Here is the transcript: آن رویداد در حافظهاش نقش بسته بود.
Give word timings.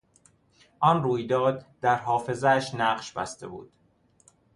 آن 0.79 1.03
رویداد 1.03 1.65
در 1.81 1.95
حافظهاش 1.95 2.75
نقش 2.75 3.11
بسته 3.11 3.47
بود. 3.47 3.71